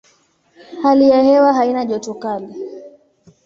[0.81, 2.47] Hali ya hewa haina joto kali.